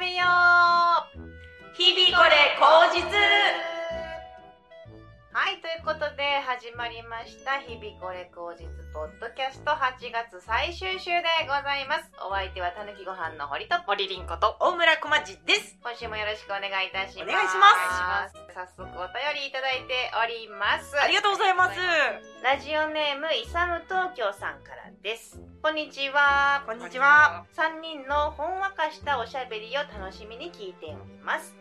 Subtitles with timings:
[0.00, 3.04] べよう日々これ口実
[5.30, 12.10] はい、ということで始まりました日々これ口実ポッドキャスト8月最終週でございます。
[12.24, 15.76] お相手はたぬきご飯の堀と森凛子と大村小町です。
[15.84, 17.28] 今週もよろしくお願いいたします。
[17.28, 20.96] お願いします早速お便りいただいております。
[20.96, 21.76] ありがとうございます。
[22.42, 25.49] ラジオネームイサム東京さんからです。
[25.62, 26.62] こんにちは。
[26.64, 27.44] こんにちは。
[27.54, 31.54] 3人のほんわかしたおしゃべりを楽しみに聞いております。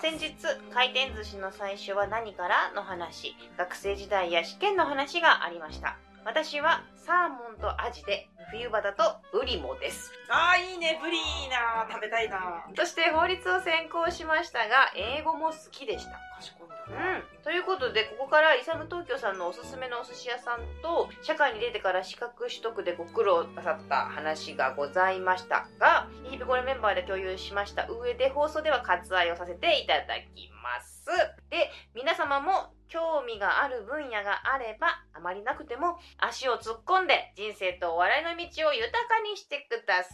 [0.00, 0.34] 先日
[0.72, 10.98] 回転寿司の最初は何からの話学生時代や試験の話がありました私はサーモンとアジで冬場だとブリモですああ、いいね。
[11.02, 11.86] ブリいいな。
[11.90, 12.64] 食べたいな。
[12.76, 31.06] そして法律を専攻しましたが英語も好きでした賢いんだうん、ということでここからイサム東京さんのおすすめのお寿司屋さんと社会に出てから資格取得でご苦労なさった話がございましたが日々これメンバーで共有しました上で放送では割愛をさせていただきます
[31.48, 40.10] で皆様も興味がある分野があればあまりなくても足を突っ込んで人生とお笑いの道を豊かにしてくださ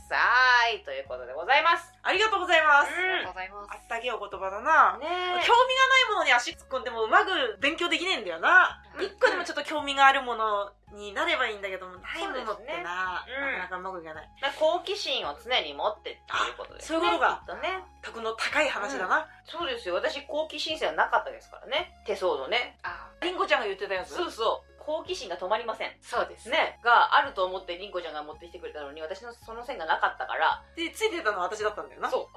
[0.69, 2.91] いということでございますありがとうございます。
[2.91, 3.70] うんございます。
[3.70, 4.98] あったけお言葉だな。
[4.98, 5.06] ね
[5.47, 8.83] 興味がないものに足突っ込んでもうまく勉強できねえんだよな。
[8.97, 14.28] うん一個でもちょっと興味があるものになればいいんだけども、ないものってな、ねなかなかうまくいかない。
[14.42, 16.20] まあ好奇心を常に持ってってい
[16.53, 16.98] うことですね。
[16.98, 17.84] あそういうことかきっとね。
[18.03, 19.27] 格の高い話だな。
[19.45, 19.95] そうですよ。
[19.95, 21.95] 私、好奇心性はなかったですからね。
[22.05, 22.77] 手相のね。
[22.83, 24.15] あ、りんごちゃんが言ってたやつ？
[24.15, 24.73] そうそう。
[24.78, 25.93] 好奇心が止まりません。
[26.03, 26.50] そうです。
[26.50, 26.78] ね。
[26.84, 32.11] があると思ってリンコちゃんが持ってきてくれたのに、私のその線がなかったから、で、ついてたのは私だったんだよな。
[32.11, 32.27] そう。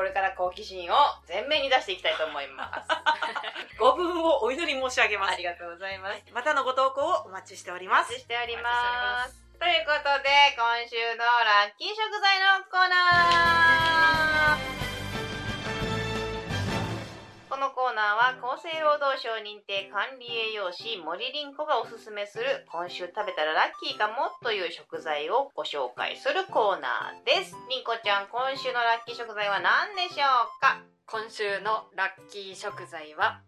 [0.00, 0.96] これから好奇心を
[1.28, 2.88] 前面に出していきたいと思います。
[3.76, 5.36] ご分をお祈り申し上げますあ。
[5.36, 6.22] りがとうございます。
[6.32, 8.20] またのご投稿をお待ちしておりますお待ち。
[8.22, 9.36] しております。
[9.58, 14.89] ということで、今週のラッキー食材のコーナーこ
[17.60, 27.52] のコーナーは厚生労働省認定管理栄養士森凛子がおすすめする今週食べたらラッキーかもという食材をご紹介するコーナーです。
[27.68, 30.80] 凛子ちゃん、今週のラッキー食材は何でしょうか？
[31.04, 33.42] 今週のラッキー食材は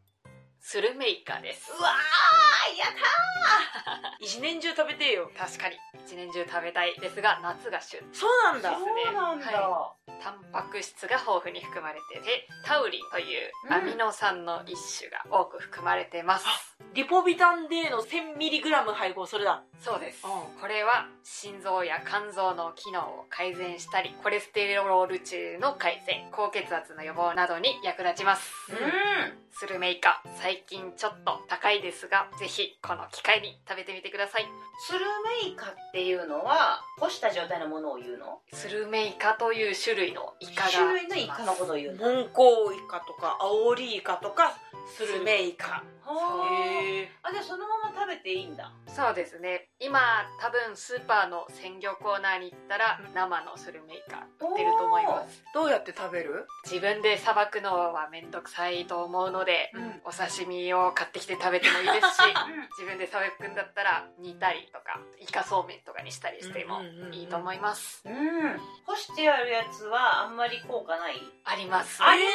[0.65, 1.73] スルメイカです。
[1.77, 5.29] うわーやった 一年中食べてえよ。
[5.37, 5.77] 確かに。
[6.07, 8.01] 一年中食べたいですが夏が旬。
[8.13, 8.71] そうなんだ。
[8.79, 9.95] そうなんだ。
[10.23, 13.73] タンパク質が豊富に含まれててタウリンといううん。
[13.73, 16.47] アミノ酸の一種が多く含まれてます、
[16.93, 19.65] リポビタン D の 1000mg 配合、それだ。
[19.81, 20.61] そうです、うん。
[20.61, 29.49] これは心臓や肝臓の機能を改善したりコレステロール値の改善高血圧の予防などに役立ちます、うん。
[29.51, 34.47] スルメイカ最近ちょっと高いですがぜひこの機会に食べてみてください。
[34.87, 35.01] スル
[35.45, 38.41] メイカっていうのは干した状態のものを言うの？
[38.53, 42.05] スルメイカという種類のイカが種類のイカのことを言うの？
[42.05, 44.57] モンコウイカとか、アオリイカとか、
[44.97, 45.85] スルメイカ。
[46.05, 47.09] はへー。
[47.23, 48.73] ああじゃあそのまま食べていいんだ。
[48.87, 49.69] そうですね。
[49.79, 50.01] 今
[50.41, 55.43] 多分スーパーの鮮魚コーナーに行ったら生のスルメイカ売ってると思います。
[55.55, 56.47] どうやって食べる？
[56.65, 60.01] 自分でさばくのはめんどくさいと思うのでうん。
[60.05, 62.21] お刺身を買ってきて食べてもいいですし
[62.79, 68.03] 自分でさばくんだったら煮たりとかイカそうめんとかにしたりしてもいいと思います。
[68.05, 68.59] うん。
[68.87, 71.15] 干してあるやつはあんまり効果ない？
[71.45, 72.03] あります。
[72.03, 72.31] ありま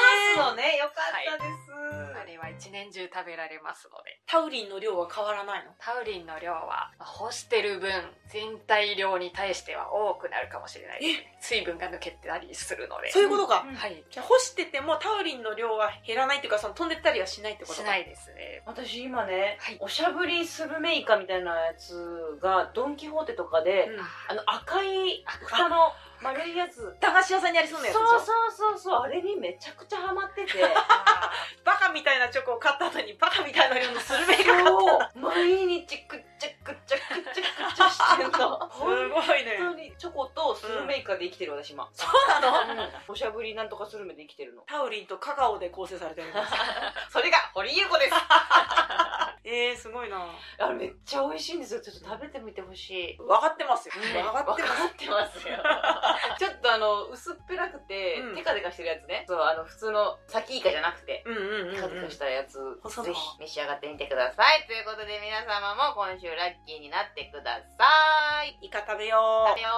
[0.45, 0.77] すのね。
[0.77, 4.19] よかったです、あれは一年中食べられますので。
[4.28, 5.72] タウリンの量は変わらないの？
[5.79, 7.91] タウリンの量は干してる分
[8.29, 11.38] 全体量に対しては多くなるかもしれないですね。
[11.40, 13.12] 水分が抜けたりするので。
[13.12, 13.66] そういうことか。
[13.68, 13.75] うん。
[13.75, 14.03] はい。
[14.09, 17.84] じゃあ干しててもタウリンの量は減らないっていうか、その飛んでったりはしないってことか。
[17.84, 18.63] しないですね。
[18.66, 19.78] 私今ね、はい。
[19.79, 24.00] おしゃぶりスルメイカみたいなやつがドン・キホーテとかで、うん。
[24.00, 25.91] あの赤い蓋の
[26.22, 26.95] 丸いやつ。
[27.00, 28.19] 駄菓子屋さんにありそうなやつそうそう
[28.51, 29.01] そうそう。
[29.01, 30.53] あれにめちゃくちゃハマってて。
[31.63, 34.69] バカみたいなチョコを買った後にバカみたいな量のスルメイカ買った。
[34.69, 35.19] そう。
[35.19, 38.71] 毎日くっちゃくっちゃくっちゃくっちゃしてんの。
[38.71, 39.57] すごいね。
[39.59, 42.74] 本当にチョコとスルメイカで生きてる私今、そうなの？
[42.74, 42.89] うん。
[43.09, 44.63] おしゃぶりなんとかスルメで生きてるの。
[44.63, 46.47] タウリンとカカオで構成されてるんです。
[47.12, 48.12] それが堀優子です
[49.47, 50.27] えー、すごいな。
[50.59, 51.79] あれめっちゃ美味しいんですよ。
[51.79, 53.17] ちょっと食べてみてほしい。
[53.17, 53.95] 分かってますよ。
[53.95, 54.55] 分かっ
[54.99, 55.47] てます。
[55.47, 55.55] よ。
[56.38, 58.35] ちょっとあの薄っぺらくて、うん。
[58.35, 59.23] テカテカしてるやつね。
[59.25, 64.67] そうあの普通のサキイカじゃなくてうんうんうん、テカテカしたやつ、細ぜ々ひ召し上がってみてください。
[64.67, 68.57] ということで皆様も今週ラッキーになってください。
[68.59, 69.69] イカ食べよ食べよ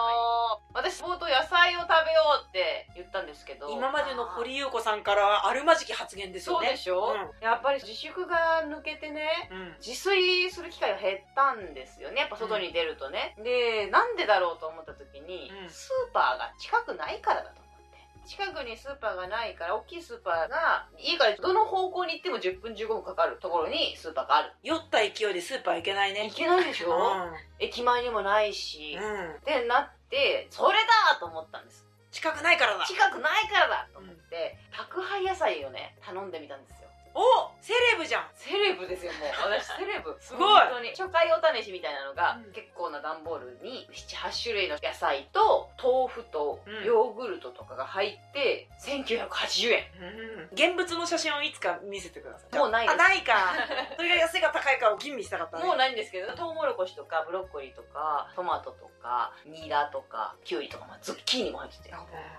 [0.65, 0.73] う。
[0.73, 3.67] 私冒頭野菜を食べようって言ったんですけど。
[3.67, 12.21] う今までの堀優子さんからあるまじき発言ですそうよねでしょ、やっぱり自粛が抜けてねうん、うん自炊する機会が減ったんですよね。
[12.21, 15.69] やっぱ外に出るとね、でなんでだろうと思った時に、うん。
[15.69, 18.27] スーパーが近近くないからだと思って。
[18.27, 24.53] 近くにスーパーがないから大きいスーパーが家からどの方向に行っても10分15分かかるところにスーパーがある。
[24.63, 26.29] 酔った勢いでスーパー行けないね。
[26.29, 27.33] 行けないでしょ、うん。
[27.57, 29.31] 駅前にもないし、うん。
[29.35, 30.77] ってなってそれ
[31.11, 31.85] だと思ったんです。
[32.11, 32.85] 近くないからだ。
[32.85, 36.88] 近くないからだと思って、宅配野菜をね頼んでみたんですよ
[37.19, 38.23] おセレブじゃん。
[38.33, 39.51] セレブですよもう。
[39.51, 40.15] 私セレブ。
[40.23, 40.61] すごい。
[40.61, 40.89] 本当に。
[40.91, 42.53] 初回お試しみたいなのが、うん。
[42.53, 46.85] 結構な段ボールに78種類の野菜と豆腐とうん。
[46.85, 50.49] ヨーグルトとかが入って1980円。
[50.53, 52.55] 現物の写真をいつか見せてください。
[52.55, 52.93] もうないです。
[52.93, 53.53] あないか。
[53.97, 55.65] それが安いか高いかを吟味したかったね。
[55.65, 61.93] もうないんですけどトウモロコシとかブロッコリーとかトマトとかニラとかキュウリとか、まあ、ズッキーニも入ってて。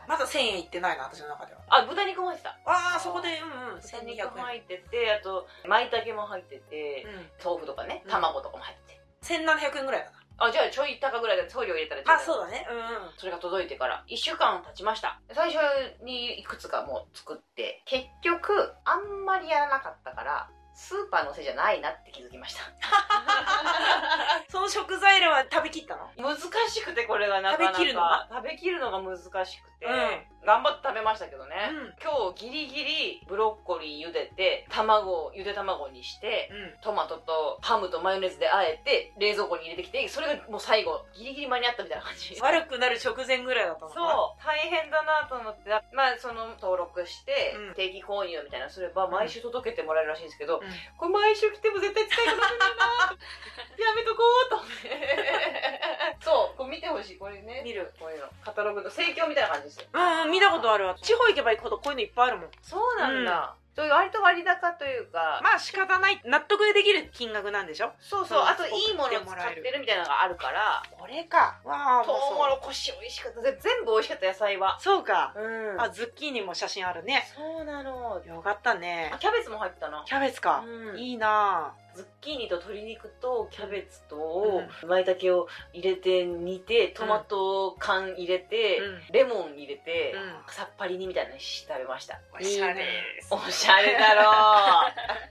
[0.06, 1.60] まだ1000円いってないな私の中では。
[1.68, 2.50] あ豚肉も入ってた。
[2.64, 3.80] ああそこでうんうん。
[3.80, 7.30] 豚1200円っててあと舞茸も入ってて、うん。
[7.44, 8.10] 豆腐とかねうん。
[8.10, 9.00] 卵とかも入ってて、
[9.34, 10.16] 1700円ぐらいだな。
[10.42, 12.66] あじゃあちょい高ぐらいで送料入れたらあそうだね。
[12.70, 12.78] うん。
[12.78, 12.84] うん
[13.18, 14.04] それが届いてから。
[14.08, 15.20] 1週間経ちました。
[15.34, 15.58] 最初
[16.02, 22.62] にいくつかもう作って結局あんまりやらなかったからスーパーのせいじゃないなって気づきました。
[24.48, 26.08] その食材らは食べきったの？
[26.16, 26.36] 難
[26.70, 27.76] しくてこれがなかなか。
[27.76, 28.28] 食べきるのが？
[28.30, 31.94] 食べきるのが難しくて、うん頑張って食べましたけどね、うん。
[32.00, 36.82] 今日ギリギリブロッコリー茹でて卵をゆで卵にしてうん。
[36.82, 42.36] トマトとハムとマヨネーズであえて冷蔵庫に入れてきてそれがもう最後ギリギリ間に合ったみたいな感じ。
[42.40, 44.44] 悪くなる直前ぐらいだったのかなそう。
[44.44, 45.70] 大変だなと思って。
[45.92, 47.74] まあその登録してうん。
[47.74, 50.68] 定期購入みたいなのすれば毎週届けてもらえるらしいんですけど、うん。
[50.96, 53.16] これ毎週来ても絶対使いこないな。
[53.76, 55.80] やめとこうと思って。
[56.20, 56.56] そう。
[56.56, 57.18] これ見てほしい。
[57.18, 57.62] これね。
[57.64, 57.92] 見る。
[57.98, 58.28] こういうの。
[58.44, 59.86] カタログの盛況みたいな感じですよ。
[59.92, 60.94] うんうん見たことあるわ。
[61.00, 62.50] 地方行けば行くほどこういうのいっぱいあるもん。
[62.62, 66.20] そうなんだ、そういう割と割高というか、まあ仕方ない。
[66.24, 67.92] 納得できる金額なんでしょ？
[68.00, 68.38] そうそう。
[68.38, 70.82] そうあといいものを使ってるみたいなのがあるから。
[70.90, 71.58] これか。
[71.64, 73.40] わあトウモもうロコシ美味しかった。
[73.42, 74.78] で全部美味しかった野菜は。
[74.80, 75.32] そうか。
[75.36, 75.80] うん。
[75.80, 77.24] あズッキーニも写真あるね。
[77.34, 78.22] そうなの。
[78.24, 79.10] よかったね。
[79.14, 80.04] あキャベツも入ってたな。
[80.06, 80.62] キャベツか。
[80.66, 80.98] うん。
[80.98, 89.12] いいなズッキーニと鶏肉とキャベツと舞茸を入れて煮てトマト缶入れて、うん。
[89.12, 90.52] レモン入れて、うん。
[90.54, 92.20] さっぱり煮みたいなのにして食べました。
[92.32, 92.86] おしゃれ。
[93.30, 94.88] おしゃれだろ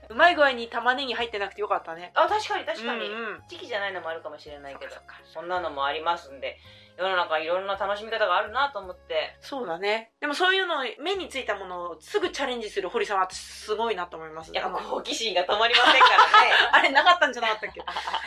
[0.08, 0.12] う。
[0.14, 2.12] うまい具合に玉ねぎ入ってなくてよかったね。
[2.14, 3.42] あ確かに確かに、うんうん。
[3.48, 4.94] 時期じゃないのもあるかもしれないけど。
[5.24, 6.58] そんなのもありますんで
[6.96, 9.36] 世の中いろんな楽しみ方があるなと思って。
[9.40, 10.12] そうだね。
[10.20, 14.50] でもそういうの目についたものをすぐチャレンジする堀さんは私すごいなと思います。
[14.52, 16.52] いや好奇心が止まりませんからね。
[16.72, 17.80] あれなかったんじゃなかったっけ？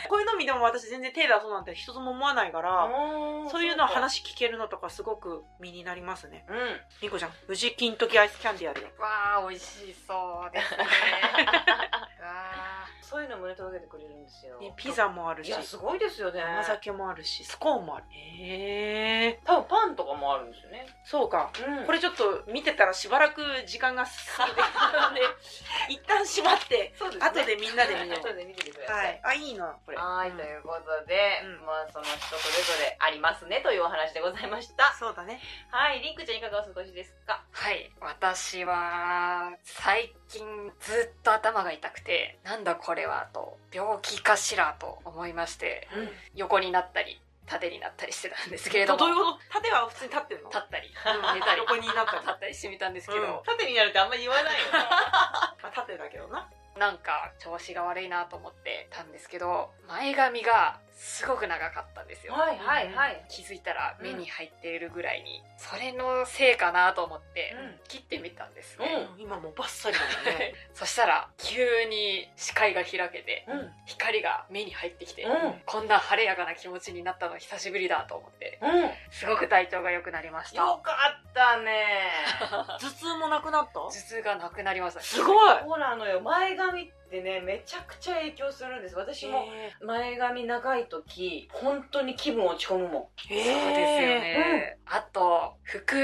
[0.08, 6.44] こういうの見ても私全然手出そうなんて一つも思わないからうんそういうの話聞けるのとかすごく身になりますね。
[6.48, 6.80] うん。
[7.02, 8.88] みこちゃん無事金時アイスキャンディーあるよ。
[8.98, 10.84] わあ美味しそうですね。
[12.20, 12.83] わ
[13.14, 14.58] そういうのもね届けてくれるんですよ。
[14.58, 15.46] ねピザもあるし。
[15.46, 16.42] いやすごいですよね。
[16.42, 18.06] 甘酒もあるしスコーンもある。
[18.10, 20.84] へえ多分パンとかもあるんですよね。
[21.04, 21.52] そうか。
[21.64, 21.86] うん。
[21.86, 25.20] これちょっと見てたらしばらく時間が進んできたので
[25.94, 27.26] 一旦閉まってそうですね。
[27.28, 28.18] 後でみんなで見よう。
[28.18, 29.14] 後で見ててくださはい。
[29.14, 29.96] いあいいなこれ。
[29.96, 30.36] はい、うん。
[30.36, 31.64] ということで、うん。
[31.66, 34.92] まあその人それぞれありますねというお話でございました。
[34.94, 35.40] そうだね。
[35.70, 37.44] はいリンクちゃんいかがお過ごしですか？
[37.52, 37.92] はい。
[38.00, 46.08] 私は最近ずっと頭が痛くてなんだこれはと病気かしらと思いましてうん。
[46.34, 48.98] 横になったり縦になったりしてたんですけれども。
[48.98, 49.38] どういうこと？
[49.52, 50.48] 縦は普通に立ってるの？
[50.48, 50.88] 立ったり。
[50.88, 51.34] うん。
[51.34, 51.60] 寝たり。
[51.60, 52.18] 横になったり。
[52.20, 53.40] 立ったりしてみたんですけど、うん。
[53.44, 54.56] 縦になるってあんまり言わないよね。
[55.62, 56.48] まあ縦だけどな。
[56.78, 62.34] なんか調子が悪いなと思ってたんですけど前髪がすごく長かったんですよ。
[62.34, 63.24] はいはいはい。
[63.28, 67.80] 気づいたら目に入っているぐらいに、それのせいかなと思ってうん。
[67.88, 69.20] 切ってみたんですうね、ん。
[69.20, 70.54] 今もうバッサリだもんね。
[70.72, 73.70] そしたら急に視界が開けてうん。
[73.86, 75.62] 光が目に入ってきて、うん。
[75.66, 78.90] こんな晴れやかな気持ちになったの久しぶりだと思ってうん。
[79.10, 80.58] すごく体調が良くなりました。
[80.58, 81.23] よかった
[81.64, 82.10] ね。
[82.78, 83.80] 頭痛もなくなった？
[83.80, 85.00] 頭痛がなくなりました。
[85.00, 85.54] すごい。
[85.66, 86.20] そうなのよ。
[86.20, 88.96] 前髪ってねめちゃくちゃ影響するんです。
[88.96, 93.08] 私もへ前髪長い時本当に気分落ち込むもん。
[93.30, 93.44] え。
[93.44, 95.96] そうですよね、あと服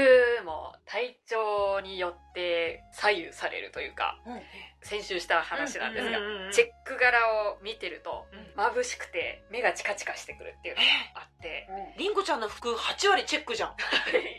[0.45, 4.41] も体調によって左右されるというか、うん。
[4.83, 7.17] 先週した話なんですが、うんうんうんチェック柄
[7.53, 8.61] を見てるとうん。
[8.61, 10.87] 眩しくて目がチカチカしてくるっていうのが
[11.21, 11.67] あって。
[11.97, 12.13] りん。
[12.13, 13.75] こちゃんの服8割チェックじゃん。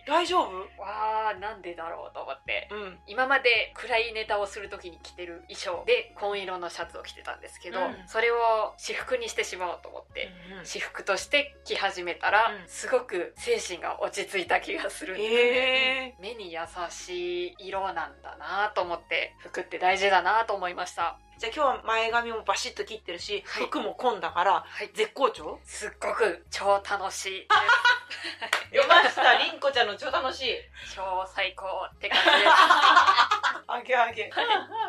[0.06, 0.82] 大丈夫？
[0.82, 2.68] わあなんでだろうと思って。
[2.70, 2.98] うん。
[3.06, 7.96] 今まで暗いネタをする時に着てる衣装で紺色のシャツを着てたんですけど、うん。
[8.06, 10.28] それを私服にしてしまおうと思って、
[10.64, 12.68] 私服として着始めたら、うん。
[12.68, 21.18] すごく精神が落ち着いた気がするんですね、へえ目に優しい色なんだなと思って服って大事だななと思いました。
[21.38, 23.64] じゃあ今日は前髪もバシッと切ってるし、はい。
[23.66, 24.90] 服も紺だからはい。
[24.94, 25.58] 絶好調？
[25.64, 28.70] すっごく超楽しいです。
[28.70, 30.54] 出ましたりんこちゃんの超楽しい。
[30.94, 31.02] 超
[31.34, 32.52] 最高って感じです。
[33.66, 34.30] あげあげ。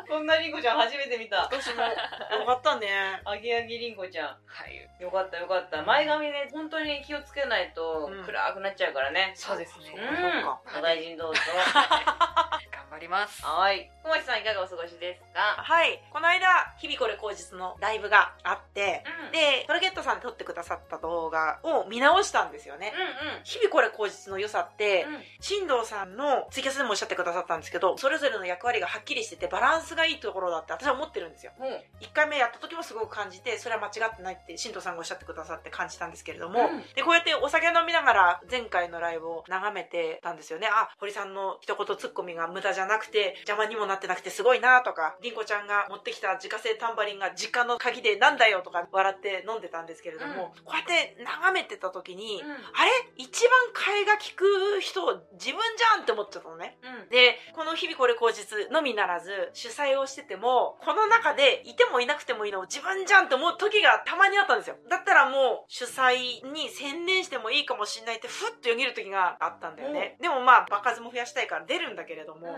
[0.07, 1.41] こんなりんこちゃん初めて見た。
[1.43, 1.81] 私も。
[1.83, 3.21] よかったね。
[3.25, 4.27] あげあげりんこちゃん。
[4.45, 4.89] はい。
[4.99, 5.81] よかったよかった。
[5.81, 8.23] 前髪ね本当に気をつけないとうん。
[8.25, 9.85] 暗くなっちゃうからね、そうですね。
[9.87, 9.97] そう。
[9.97, 10.79] かそうか。
[10.79, 11.41] お大事にどうぞ。
[11.53, 13.43] 頑 張ります。
[13.43, 13.89] はい。
[14.03, 15.39] 小町さんいかがお過ごしですか？
[15.57, 15.99] はい。
[16.11, 16.47] この間
[16.77, 19.31] 「日々これ口実」のライブがあってうん。
[19.31, 22.93] でトラゲットさんで撮ってくださった動画を見直したんですよね。
[22.95, 25.23] うん日々これ口実の良さって、うん。
[25.39, 31.51] 新藤さんのツイキャスでもおっしゃってくださったんですけどそれぞれの役割がはっきりしててバランスがいいところだって私は思ってるんですよ。
[31.59, 31.67] うん。
[31.67, 36.83] うん1回目やった時もすごく感じてそれは間違ってないって新藤さんがおっしゃってくださって感じたんですけれども、うん。
[36.93, 40.67] でこうやってお酒飲みながら前回のライブを眺めてたんですよね。
[40.71, 52.91] あ堀さんの一言ツッコミが無駄じゃなくて邪魔にもなってなくてすごいなとかりんこちゃんが持ってきた自家製タンバリンが実家の鍵でなんだよとか笑って飲んでたんですけれども、こうやって眺めてた時に、あれ？
[53.17, 55.01] 一番替えが利く人
[55.33, 56.77] 自分じゃんって思っちゃったのね。
[56.83, 57.09] うん。
[57.09, 64.75] でこの「日々これ口実」のみならず主催をしててもこの中でいてもいなくてもいいの自分じゃんって思う時がたまにあったんですよ。
[64.89, 72.57] だったらもう主催に専念してもいいかもしんないってふっとよぎる時があったんだよね、でもまあ場数も増やしたいから出るんだけれども、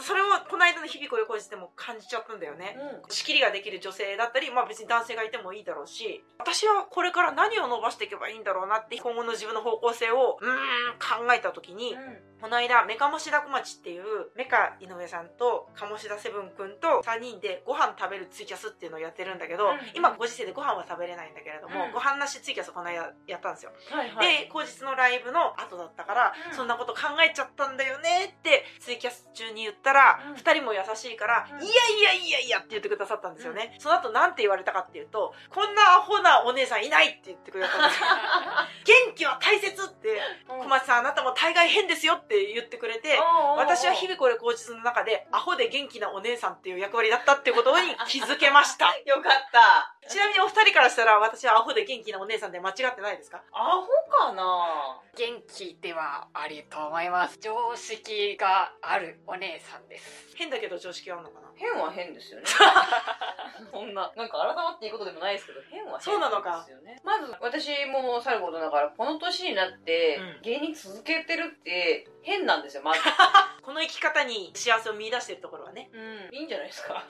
[0.00, 11.96] それをこの間の「日々これ口実」でも感じちゃったんだよね、仕切りができる女性だったり、まあ別に男性がいてもいいだろうし、私はこれから何を伸ばしていけばいいんだろうなって、今後の自分の方向性を、うーん、考えた時に、
[12.40, 21.92] この間、メカモシダ小町っていう、メカ井上さんと、鴨志田セブンくんと3人でご飯食べるツイキャスっていうのをやってるんだけど、うん今ご時世でご飯は食べれないんだけれども、うん。
[21.92, 23.72] ご飯なしツイキャスこの間やったんですよ。
[23.90, 24.44] はいはい。
[24.44, 26.56] で、後日のライブの後だったから、うん。
[26.56, 33.76] そんなこと考えちゃったんだよねって、ツイキャス中に言ったら、うん二人も優しいから、うんいやいやいやいやって言ってくださったんですよね。
[33.78, 38.06] その後なんて言われたかっていうと、こんなアホなお姉さんいないって言ってくれたんですよ。
[39.06, 43.18] 元気は大切って、小松さんあなたも大概変ですよって言ってくれて、
[43.56, 48.86] 私は日々これ口実の中で、アホで元気なお姉さんっていう役割だったっていうことに気づけました。
[49.06, 53.42] よかった ちなみにお二人からしたら、私はアホで元気なお姉さんで間違ってないですか？
[53.52, 55.00] アホかな？
[55.14, 57.38] 元気ではありと思います。
[57.40, 60.34] 常識があるお姉さんです。
[60.36, 61.48] 変だけど常識あるのかな？
[61.54, 62.46] 変は変ですよね。
[63.70, 66.58] そんななんか改まっていいことでもないですけど変は変そうなのか。
[66.58, 70.40] ですよねまず私もさることながらこの年になってうん。
[70.42, 73.00] 芸人続けてるって変なんですよまず。
[73.62, 76.28] この生き方に幸せを見出してるところはね、うん。
[76.32, 77.04] いいんじゃないですか。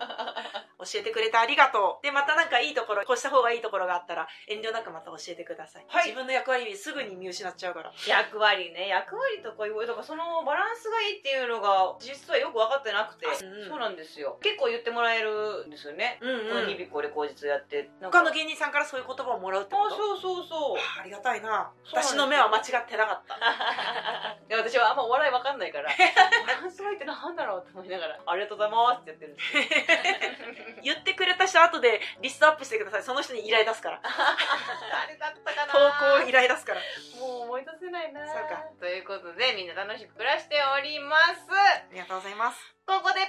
[0.78, 2.04] 教えてくれてありがとう。
[2.04, 5.84] で、またなんかいいところ、こうした方がいいところがあったら、遠慮なくまた教えてください。
[5.88, 6.06] はい。
[6.06, 7.92] 自分の役割にすぐに見失っちゃうから。
[8.06, 8.88] 役割ね。
[8.88, 14.38] 役割とかいうとかそのバランスがいいっていうのが実はよく分かってなくて、うんそうなんですよ。
[14.42, 17.90] 結構言ってもらえるんですよね、うんこの日々これ口実やって。
[18.02, 19.94] 他の芸人さんからそういう言葉をもらうってこと？
[19.94, 20.78] あそうそうそう。
[20.78, 21.72] あありがたいな。
[21.90, 23.36] 私の目は間違ってなかった。
[24.48, 25.90] で私はあんまお笑いわかんないから。
[26.46, 28.18] バランスがいいってなんだろうって思いながら。
[28.26, 29.62] ありがとうございますって言ってるんですよ。
[30.82, 33.02] 言ってくれた人後でリストアップしてください。
[33.02, 34.00] その人に依頼出すから。
[34.02, 36.80] 誰だったかな投稿依頼出すから。
[37.18, 42.58] もう思い出せないなそうかということでみんな楽しく暮らしておりますありがとうございます。
[42.86, 43.20] ここで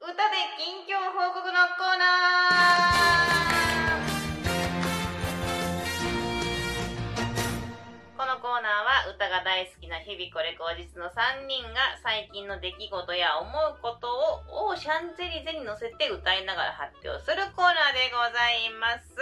[0.00, 3.45] 歌で近況報告のコーナー
[8.26, 14.10] のコーナーは歌が大好きな日々これ口実の3人が最近の出来事や思うこと
[14.50, 19.14] をオーシャンゼリゼに乗せて歌いながら発表するコーナーでございます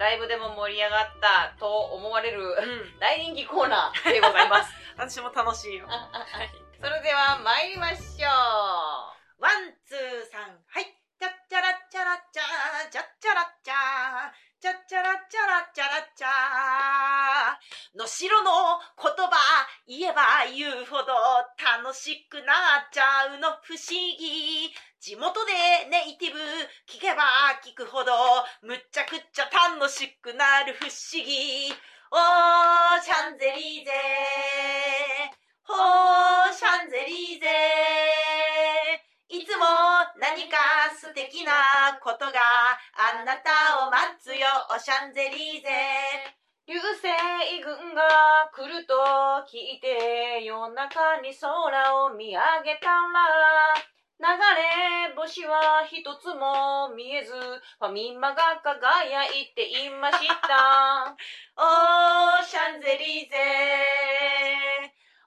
[0.00, 2.98] ライブでも盛り上がったと思われるうん。
[2.98, 5.86] 大人気コーナーでございます私も楽しいよ。
[6.80, 10.86] それでは参りましょう one、two、サン、はい。
[11.18, 16.28] チャッチャラッチャラッチャー、チャッチャラッチャー、チャチャラチャラチャラチャ。
[17.94, 18.50] のしろの
[18.98, 19.38] 言葉
[19.86, 21.14] 言えば言うほど
[21.62, 23.86] 楽しくなっちゃうの不思
[24.18, 24.74] 議。
[24.98, 26.38] 地元でネイティブ
[26.90, 27.22] 聞けば
[27.62, 28.10] 聞くほど
[28.62, 31.70] むっちゃくっちゃ楽しくなる不思議。
[32.10, 33.92] おー、シャンゼリーゼ
[35.62, 39.66] ほー、シャンゼリーゼいつも
[40.16, 40.56] 何か
[40.96, 41.52] 素敵な
[42.00, 42.40] ことが
[42.96, 45.68] あなたを待つよ、おシャンゼリーゼ。
[46.64, 47.04] 流星
[47.60, 48.96] 群が来ると
[49.44, 53.76] 聞いて夜中に空を見上げたら
[54.16, 54.24] 流
[55.12, 61.14] れ星は一つも見えずファミマが輝いていました。
[61.54, 63.36] おー、シャンゼリーゼ。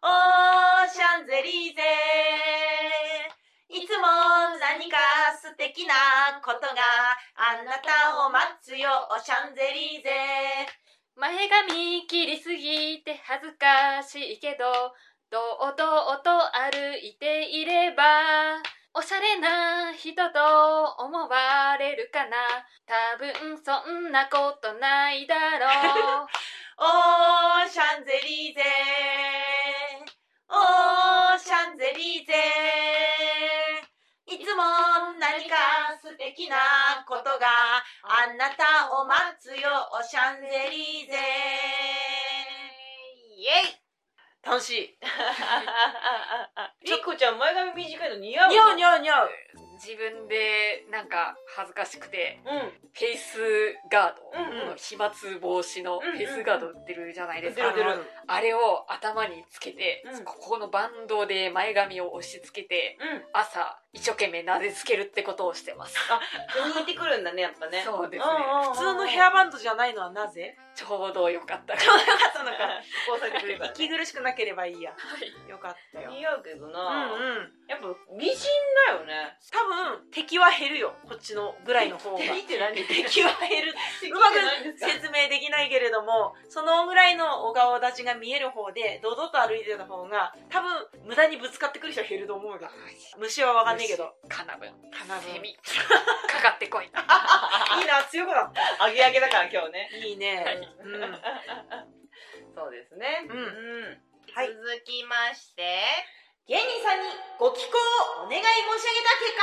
[0.02, 2.41] おー、シャンゼリーゼ
[5.52, 5.94] 素敵な
[6.42, 6.80] ことが
[7.36, 8.88] あなたを待つよ
[9.22, 10.10] シャンゼリーゼ
[11.16, 14.96] 前髪切りすぎて恥ずかしいけど
[15.30, 15.76] 堂々
[16.24, 20.40] と歩いていればおしゃれな人と
[21.04, 22.36] 思われるかな。
[22.86, 26.28] 多分そんなことないだろう。
[26.78, 28.64] おーシャンゼリーゼ
[30.50, 33.11] おーシャンゼリーゼい
[34.44, 34.64] つも
[35.20, 35.56] 何か
[36.02, 36.58] 素敵な
[37.08, 39.70] ことがあなたを待つよ
[40.04, 41.18] シャンゼリーゼ
[43.38, 43.82] イエイ。
[44.44, 44.98] 楽しい。
[46.84, 49.30] リコちゃん前髪短いの似合う似合う似合う似合う。
[49.76, 52.60] 自分でなんか恥ずかしくてうん。
[52.94, 53.40] フェイス
[53.90, 54.60] ガード、うんうん。
[54.62, 55.10] この飛沫
[55.42, 58.12] 防止のフェイスガード売ってるじゃないですか、売ってる売ってる。
[58.28, 60.24] あれを頭につけて、うん。
[60.26, 63.26] ここのバンドで前髪を押し付けてうん。
[63.34, 65.98] 朝一生懸命なでつけるってことをしてます。
[66.78, 67.84] 抜いてくるんだねやっぱね。
[67.86, 68.32] そうですね。
[68.72, 70.58] 普通のヘアバンドじゃないのはなぜ？
[70.74, 71.76] ちょうどよかった。
[71.78, 72.30] ちょうどよか。
[72.30, 73.66] ったのか。
[73.76, 74.92] 息苦しくなければいいや。
[74.92, 75.50] はい。
[75.50, 76.10] よかったよ。
[76.10, 77.54] 似合うけどうな、んうん。
[77.68, 78.48] やっぱ美人
[78.88, 79.38] だよね。
[79.52, 80.96] 多分敵は減るよ。
[81.10, 82.18] こっちのぐらいの方が。
[82.18, 82.88] 敵って何？
[82.88, 83.74] 敵は減る。
[84.00, 92.60] 敵うまく説明できないけれどもそのぐらいのお顔立ちが見える方で堂々と歩いてた方が多分無駄にぶつかってくる人は減ると思うよ
[93.18, 94.70] 虫は分かんないけどカナブン。
[94.92, 95.58] かなセミ。
[96.28, 96.86] かかってこい。
[96.90, 96.94] いい
[97.86, 99.90] な強くなっあげあげだから今日ね。
[99.92, 100.58] たいいね、はい。
[100.58, 101.22] うん。
[102.56, 103.28] そうですね。
[103.30, 103.38] うん。
[103.40, 104.02] ん。
[104.34, 104.48] はい。
[104.48, 105.82] 続きまして。
[106.48, 107.08] 芸人さんに
[107.38, 107.78] ご寄稿
[108.22, 109.34] をお願い申し上げた結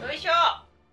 [0.00, 0.06] 果。
[0.06, 0.32] よいしょ。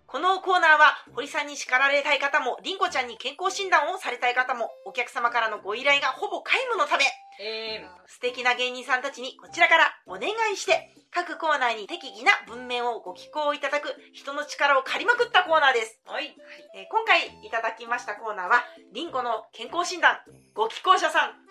[0.06, 7.04] このコーナーは堀さんに叱られたい方もりんこちゃんに健康診断をされたい方もお客様からのご依頼がほぼ皆無のため
[7.40, 16.34] え素敵な芸人さんたちにこちらからお願いして各コーナーに適宜な文面をご寄稿いただく人の力を借りまくったコーナーです、ー、はい。
[16.74, 20.18] えー今回いただきましたコーナーはりんこの健康診断
[20.54, 21.43] ご寄稿者さん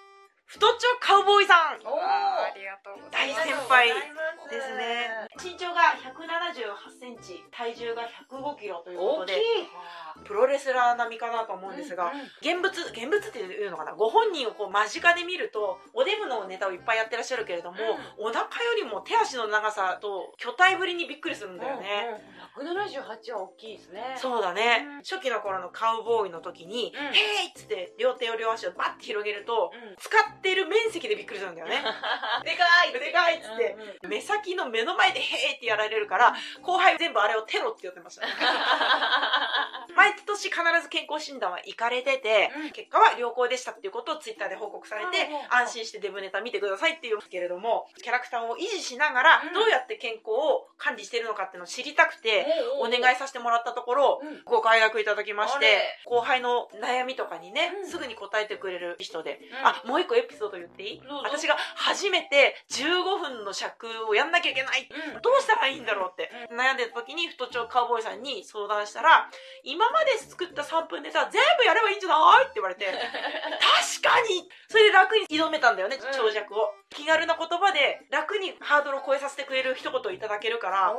[0.54, 1.82] 太っちょカウボーイさん。
[1.82, 3.42] おありがとうございます。
[3.42, 3.94] 大先輩で
[4.54, 5.26] ですね。
[5.42, 10.24] 身長が178センチ体重が105キロということで大きい。
[10.24, 13.96] プロレスラー並みかなと思うんですが、うんうん現物現物っていうのかな？
[13.96, 17.78] ご本人をこう間近で見るとおデブのネタをいっぱいやってらっしゃるけれども、
[18.20, 21.86] お腹よりも手足の長さと巨体ぶりにびっくりするんだよね、
[22.58, 24.16] うんうん、178は大きいですね。
[24.18, 24.98] そうだね、うん。
[24.98, 27.06] 初期の頃のカウボーイの時に「うん。
[27.08, 27.10] へ
[27.48, 29.96] い!」っつって両手を両足をバッて広げるとうん。
[29.98, 30.10] 使
[30.44, 31.82] ってる面積でびっくりするんだよね。
[32.44, 33.78] でかいでかいっつって、
[34.08, 38.28] 目先の目の前で「へい!」ってやられるから後輩全部あれをテロって言ってました。
[39.96, 42.72] 毎年必ず健康診断は行かれてて、うん。
[42.72, 45.54] 結果は良好でしたっていうことをツイッターで報告されて、うんうんうん。
[45.54, 52.46] 安心してデブネタ見てくださいっていうんですけれどもキャラクターを維持しながらうんどうやって健康を管理してるのかっていうのを知りたくて、
[52.80, 54.42] お願いさせてもらったところ、うん。
[54.44, 57.88] ご快諾いただきまして後輩の悩みとかにね、うん。
[57.88, 59.68] すぐに答えてくれる人で、うん。
[59.68, 61.02] あもう一個エピソード言っていい？
[61.24, 64.90] 私が初めて15分の尺をやんなきゃいけない。
[65.14, 65.22] うん。
[65.22, 69.30] どうしたらいいんだろうって、悩んでた時に太長カウボーイさんに相談したら
[69.64, 72.44] 今まで作った3分ネタ全部やればいいんじゃない？
[72.44, 74.50] って言われて 確かに。
[74.70, 76.12] それで楽に挑めたんだよね、うん。
[76.12, 76.74] 長尺を。
[76.90, 80.94] 気軽な言葉で楽にハードルを超えさせてくれる一言いただけるから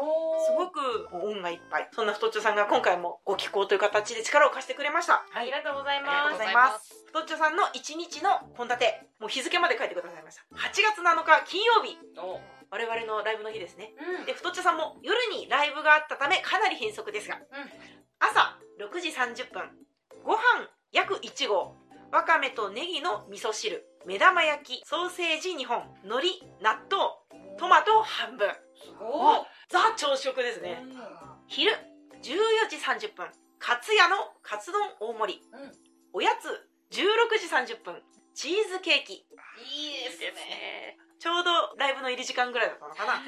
[0.44, 1.88] すごく恩がいっぱい。
[1.92, 5.24] そんな太っちょさんが今回もご寄稿という形で力を貸してくれました。
[5.32, 7.04] ありがとうございありがとうますございます。
[7.06, 8.78] 太っちょさんの1日の献立
[9.24, 10.44] もう日付まで書いてくださいました。
[10.52, 11.96] 8月7日金曜日。
[12.20, 12.44] お。
[12.68, 13.94] 我々のライブの日ですね。
[14.20, 14.26] うん。
[14.26, 17.40] で太っちょさんも夜にライブがあったためかなり変則ですが、
[18.20, 19.62] 朝6時30分
[20.22, 21.74] ご飯約1合
[22.12, 28.50] わかめとネギの味噌汁目玉焼きソーセージ2本海苔納豆トマト半分。
[28.76, 29.40] すごい。
[29.70, 30.84] ザ朝食ですね、
[31.46, 31.72] 昼
[32.20, 33.26] 14時30分
[33.58, 35.72] カツ屋のカツ丼大盛り、うん。
[36.12, 37.00] おやつ16
[37.40, 38.02] 時30分
[38.34, 39.14] チーズケーキ。
[39.14, 39.24] い
[40.02, 40.40] いですですね。
[40.44, 43.22] ねちょうどライブの入り時間ぐらいだったのかな。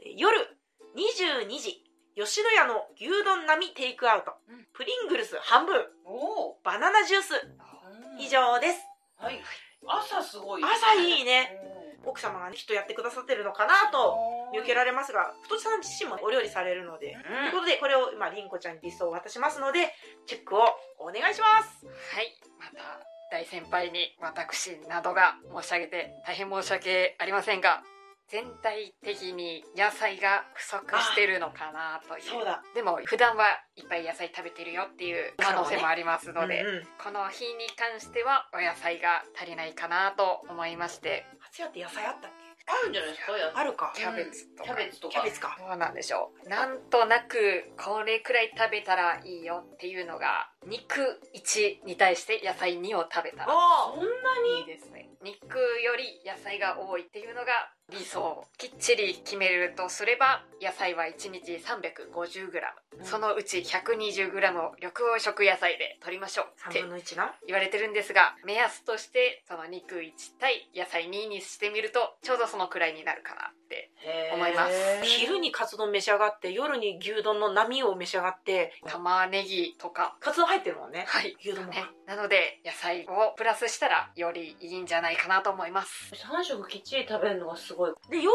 [0.00, 0.36] え 夜
[0.94, 4.66] 22時吉野家の牛丼並みテイクアウト、うん。
[4.74, 5.86] プリングルス半分。
[6.62, 7.34] バナナジュース。
[8.18, 8.80] 以上です。
[9.16, 9.40] はい。
[9.86, 11.58] 朝すごい朝いいね。
[12.04, 14.18] 奥様がきっとやってくださってるのかなと
[14.52, 19.94] 見受けられますが太地さん自身もお料理されるので、ということでこれを今りんこちゃんにリストを渡しますので
[20.26, 20.60] チェックを
[20.98, 21.86] お願いします。
[21.86, 22.36] はい。
[22.58, 27.82] また大先輩に私などが申し上げて大変申し訳ありませんが
[28.28, 32.24] 全体的に野菜が不足してるのかなという。
[32.24, 32.62] そうだ。
[32.74, 33.44] でも普段は
[33.76, 41.26] いっぱい野菜食べてるよっていう可能性もありますので、うんうんこの日に関してはお野菜が足りないかなと思いまして。
[41.40, 42.30] 初屋って野菜あったっ
[42.66, 43.32] あるんじゃないですか？
[43.34, 43.92] けあるか。
[43.94, 45.12] キャベツとか、キャベツとか。
[45.14, 45.56] キャベツか。
[45.58, 46.48] どうなんでしょう。
[46.48, 54.08] なんとなくこれくらい食べたらいいよっていうのが肉1に対して野菜2を食べたらあそんな
[54.58, 55.10] いいですね。
[55.22, 62.50] 肉より野菜が多いっていうのが理想きっちり決めるとすれば野菜は1日 350g、
[62.98, 63.04] うん。
[63.04, 67.34] そのうち 120g を緑黄色野菜で取りましょうって3分の1な？
[67.46, 73.90] 言われてるんですが目安としてその肉1対野菜2にしてみるとちょうどそのくらいになるかなって
[74.34, 74.72] 思います。
[75.02, 78.72] 昼にカツ丼召し上がって夜に牛丼の波を召し上がって。
[78.86, 80.16] 玉ねぎとか。
[80.20, 81.04] カツ丼入ってるもんね。
[81.08, 81.36] はい。
[81.40, 81.72] 牛丼も。
[81.72, 86.12] ね、なので野菜をプラスしたらよりいいんじゃないかなと思います。
[86.14, 88.28] 3食きっちり食べるのがすごいで夜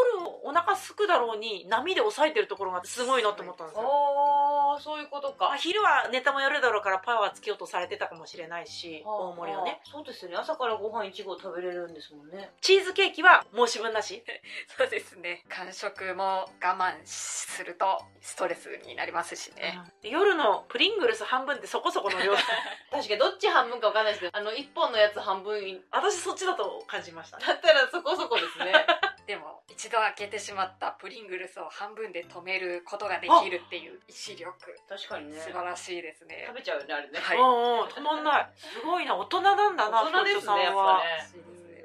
[0.44, 3.84] お腹すくだろうに波で抑えてるところがすごいなと思ったんですよ。
[3.84, 5.50] ああそういうことか。
[5.50, 9.82] まあ昼はネタもやるだろうからパワーつけようとされてたかもしれないし大盛りをね。
[9.84, 10.38] そうですよね。
[10.38, 12.52] 朝からご飯1合食べれるんですもんね。
[12.62, 14.24] チーズケーキは申し分なし。
[14.78, 15.44] そうですね。
[15.50, 22.34] 間食も我慢するとストレスになりますしね、で夜のプリングルス半分ってそこそこの量。
[22.92, 27.38] 確かにどっち半分か分かんないですけどあの1本のやつ半分私そっちだと感じました。
[27.38, 28.86] だったらそこそこですね
[29.28, 34.56] でも一度開けてしまったプリングルスを半分で止めることができるっていう意志力。
[34.88, 35.40] 確かにね。
[35.40, 36.46] 素晴らしいですね。
[36.48, 37.20] 食べちゃうよねあれね。
[37.20, 37.38] はい。
[37.38, 38.50] うんうん止まんない。
[38.56, 41.38] すごいな大人なんだな大人ですねやっぱね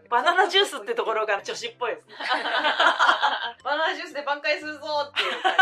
[0.08, 2.14] バナナジュースってところが女子っぽいですね。
[3.64, 5.54] バナナジュースで挽回するぞっていう感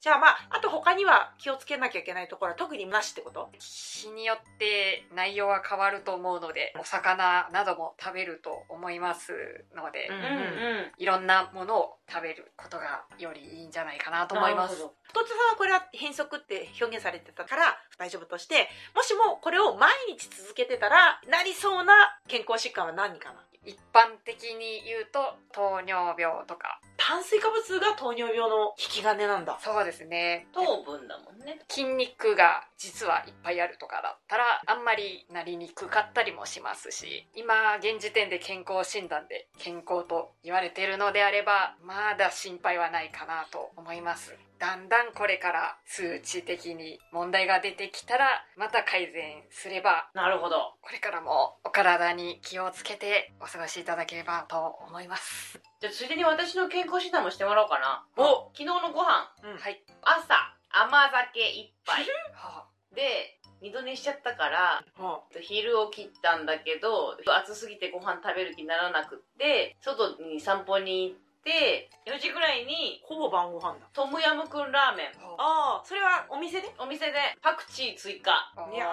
[0.00, 3.48] じ ゃあまああと他には気をつけなきゃいけないところは特になしってこと？
[3.58, 9.32] 日によって内容は変わると思うのでお魚なども食べると思います
[9.74, 10.92] ので、うんじうんうん。
[10.98, 14.76] いろんなものを食べることがよりいいんじゃないかなと思います。
[14.76, 21.94] 太っちょさんはこれは変則って表現されてたから大丈夫としてもしもこれを毎日続けてたらなりそうな
[22.28, 23.40] 健康疾患は何かな？
[23.66, 26.80] 一般的に言うと糖尿病とか。
[26.96, 29.58] 炭水化物が糖尿病の引き金なんだ。
[29.60, 30.46] そうですね。
[30.52, 31.60] 糖分だもんね。
[31.68, 50.74] 筋肉が実はいっぱいあるとかだったらあんまりなりにくかったりもしますし今現時点で健康診断で健康と言われているのであればまだ心配はないかなと思いますだんだんこれから数値的に問題が出てきたらまた改善すればなるほど。
[50.80, 55.60] これからもお体に気をつけてお過ごしいただければと思います。
[55.80, 58.06] じゃあついでに私の健康診断もしてもらおうかな。
[58.16, 59.30] お昨日のご飯。
[59.42, 62.06] はい朝甘酒1杯。
[62.32, 71.16] はで二度寝しちゃったからは昼を切ったんだけど暑すぎてご飯食べる気にならなくって外に散歩に行っ
[71.46, 73.86] て4時ぐらいにほぼ晩ご飯だ。
[73.94, 75.06] トムヤムクンラーメン。
[75.38, 75.78] あ。
[75.78, 76.74] あそれはお店で？
[76.78, 77.14] お店で。
[77.40, 78.32] パクチー追加。
[78.56, 78.86] あいや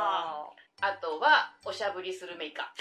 [0.81, 2.71] あとはおしゃぶりスルメイカ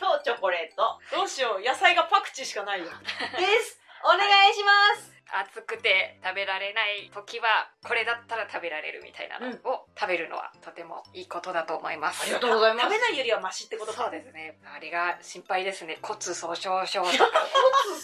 [0.00, 0.98] とチョコレート。
[1.14, 1.62] どうしよう。
[1.62, 3.80] 野菜がパクチーしかないよです。
[4.04, 4.70] お願いしま
[5.02, 7.46] す暑くて食べられない時は
[7.86, 12.22] これだったら食べられるみたいなのを食べるのはとてもいいことだと思います。
[12.22, 12.86] ありがとうございます。
[12.86, 14.58] 食べないよりはマシってことかそうですね。
[14.64, 15.98] あれが心配ですね。
[16.02, 17.16] 骨粗しょう症骨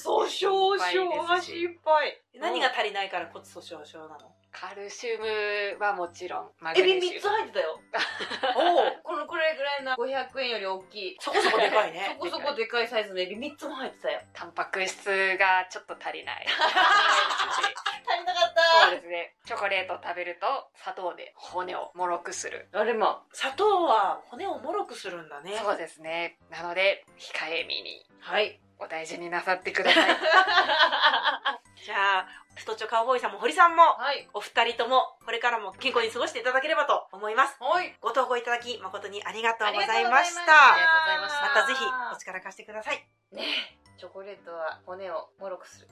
[0.05, 2.21] 粗しょう症が心配。
[2.41, 4.33] 何が足りないから骨粗しょう症なの？
[4.51, 7.21] カルシウムはもちろんマグエビ3ネシウム。
[7.21, 7.81] つ入ってたよ。
[8.57, 11.16] おおこのくらいぐらいの500円より大きい。
[11.20, 12.16] そこそこでかいね。
[12.18, 13.37] そこそこでかいサイズのエビ。
[13.37, 14.20] 3つも入ってたよ。
[14.33, 16.46] タンパク質がちょっと足りない。
[16.48, 19.35] 足りなかっそうですね。
[19.44, 22.68] チョコレートを食べると砂糖で骨をもろくする。
[22.72, 25.59] あれま砂糖は骨をもろくするんだね。
[25.59, 26.38] そうですね。
[26.48, 28.59] なので控えめにはい。
[28.79, 30.16] お大事になさってください
[31.85, 34.29] じゃあ太っちょカウボーイさんも堀さんもはい。
[34.35, 37.57] お二人ともこれからも健康に過ごしていただければと思います。
[37.59, 37.97] はい。
[38.01, 40.75] ご投稿いただき誠にありがとうございましたた。
[40.75, 41.42] ありがとうございました。
[41.42, 41.81] またぜひ
[42.14, 43.03] お力貸してください。
[43.33, 45.88] ねえチョコレートは骨をもろくする。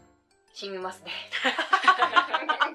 [0.53, 1.13] 染みますね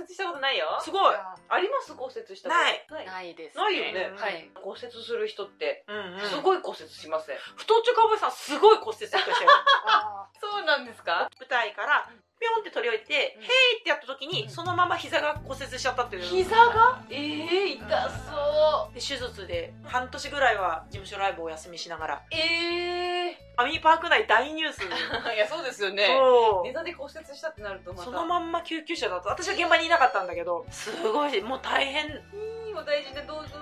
[0.00, 0.78] 骨折したことないよ。
[0.80, 1.14] すごい。
[1.14, 1.92] あります？
[1.94, 2.54] 骨折したこ
[2.88, 2.94] と？
[2.94, 3.06] ない。
[3.06, 3.34] ない。
[3.34, 4.12] ですないよね。
[4.16, 4.50] はい。
[4.54, 5.84] 骨折する人って。
[5.88, 6.20] うんうん。
[6.20, 9.24] すごい骨折しません、太っちょカウボーイさんすごい骨折したよ
[10.40, 11.28] そうなんですか？
[11.38, 12.08] 舞台から
[12.40, 13.42] ピョンって取り置いて、うん。
[13.44, 17.02] へいってやった時に、そのまま膝が骨折しちゃったっていう膝が？
[17.10, 22.14] ええ痛そで手術で半年ぐらいは事務所ライブをお休みしながら。
[22.16, 24.80] うええアミーパーク内大ニュース。
[25.34, 26.06] いやそうですよね。
[26.06, 26.66] そう。
[26.66, 28.04] ネタで骨折したってなるとまた。
[28.04, 33.58] そのまんま救急車だった私は現場にいなかったんだけどすごいもう大変いいお大事でどうぞ。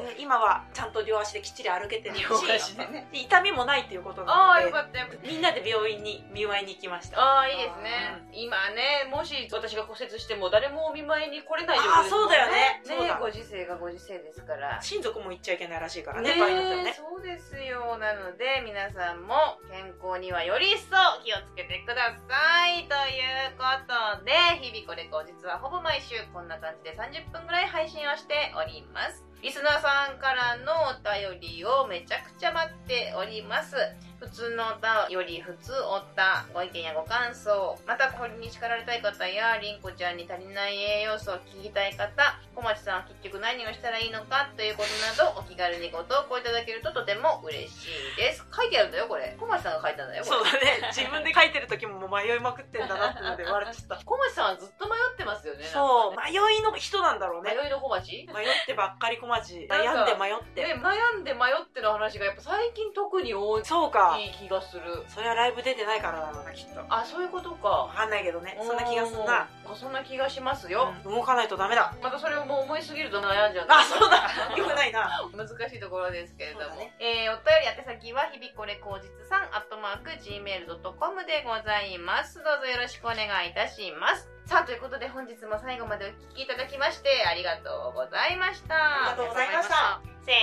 [0.00, 3.08] で今はちゃんと両足できっちり歩けてるし両足でね。
[3.12, 5.28] で痛みもないっていうことあなのであよかったよかった。
[5.28, 7.20] みんなで病院に見舞いに行きました。
[7.20, 8.22] ああいいですね。
[8.32, 12.82] 今ねもし私が骨折しても誰もお見舞いに来れない状況ですもんあーそうだよね。
[12.88, 14.80] ねだご時世がご時世ですから。
[14.80, 16.94] 親族も行っちゃいけないらしいからねね場合によってはね。
[16.96, 17.98] そうですよ。
[17.98, 22.88] なので皆さんも健康にはより一層気をつけてください。
[22.88, 29.24] ということで日々これこ実はほぼ毎週こんな感じで30分ぐらい配信をしております。
[29.42, 33.76] リスナーさんからのお便りをめちゃくちゃ待っております。
[34.20, 42.12] 普通の歌より普通おたご意見やご感想またこれに叱られたい方やりんこちゃんに足りない栄養素を聞きたい方
[42.54, 48.44] 小町さんは結局何をしたらいいのかということなどお気軽にご投稿いただけるととても嬉しいです。
[48.52, 48.92] 書いてあるん。
[48.92, 50.92] だよこれ小町さんが書いたんだよこれそうだね。
[50.92, 54.04] 自分で書いてる時も迷いまくってんだなってので笑っちゃった。
[54.04, 57.56] 小町さんはずっと迷ってますよねそう迷いの人なんだろうね。
[57.56, 58.28] 迷いの小町？
[58.28, 59.66] 迷ってばっかり小町。
[59.70, 60.64] 悩んで迷って。
[60.64, 63.64] ね悩んで迷っての話がやっぱ最近特に多い。
[63.64, 64.82] そうか気がする。
[65.08, 66.80] それはライブ出てないからだろうなきっと。
[66.88, 68.56] あそういうことわかかんないけどね。
[68.60, 69.48] そんな気がするな。
[69.64, 71.94] うんそんな気がしますよ、うん動かないとダメだ。
[72.02, 73.66] またそれをもう思いすぎると悩んじゃう。
[73.68, 74.56] あそうだ。
[74.56, 76.92] よくないな難しいところですけれども、ね。
[76.98, 82.42] えーお便り宛先は日々これ口実さんアットマーク Gmail.com でございます。
[82.42, 84.28] どうぞよろしくお願いいたします。
[84.46, 88.74] さあということで本日も最後までお聞きいただきましてありがとうございました。
[88.74, 90.00] ありがとうございました。
[90.26, 90.34] せー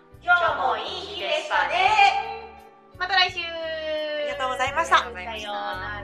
[0.00, 0.02] の。
[0.24, 2.43] 今日もいい日でしたね
[2.98, 3.40] また来週。
[3.40, 4.98] ありがとうございました。
[4.98, 6.03] さようなら